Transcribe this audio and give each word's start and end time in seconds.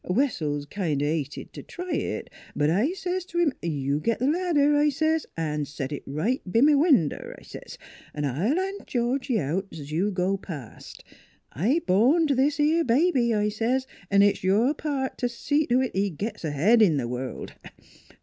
Wessells 0.03 0.65
kind 0.67 0.99
hated 0.99 1.53
t' 1.53 1.61
try 1.61 1.91
it, 1.91 2.31
but 2.55 2.71
I 2.71 2.93
says 2.93 3.23
t 3.23 3.37
1 3.37 3.45
'im, 3.45 3.53
* 3.59 3.61
You 3.85 3.99
git 3.99 4.17
th' 4.17 4.21
ladder,' 4.23 4.75
I 4.75 4.89
says, 4.89 5.27
* 5.33 5.37
an' 5.37 5.65
set 5.65 5.91
it 5.91 6.01
right 6.07 6.41
b' 6.51 6.61
my 6.61 6.73
winder,' 6.73 7.35
I 7.39 7.43
says.' 7.43 7.77
'N' 8.15 8.25
I'll 8.25 8.55
han' 8.57 8.79
Georgie 8.87 9.39
out 9.39 9.67
's 9.71 9.91
you 9.91 10.09
go 10.09 10.33
a 10.33 10.37
past. 10.39 11.03
I 11.53 11.81
horned 11.87 12.29
this 12.29 12.59
'ere 12.59 12.83
baby,' 12.83 13.31
I 13.35 13.49
says,' 13.49 13.85
'n' 14.09 14.23
it's 14.23 14.43
your 14.43 14.73
part 14.73 15.19
t' 15.19 15.27
see 15.27 15.67
to 15.67 15.81
it 15.83 15.95
he 15.95 16.09
gits 16.09 16.43
ahead 16.43 16.81
in 16.81 16.97
th' 16.97 17.07
world.' 17.07 17.53